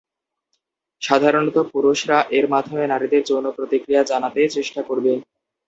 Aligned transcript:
সাধারণত 1.01 1.57
পুরুষরা 1.71 2.17
এর 2.37 2.45
মাধ্যমে 2.53 2.83
নারীদের 2.87 3.21
যৌন 3.25 3.45
প্রতিক্রিয়া 3.57 4.01
জানাতে 4.03 4.41
চেষ্টা 4.55 4.81
করবে। 4.89 5.11